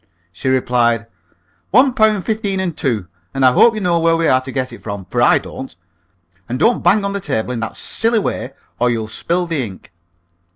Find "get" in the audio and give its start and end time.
4.51-4.73